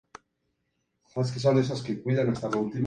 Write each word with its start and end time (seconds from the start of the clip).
Posteriormente, 1.13 1.75
se 1.75 1.91
imprimieron 1.91 2.29
directamente 2.33 2.45
en 2.45 2.51
Colombia. 2.51 2.79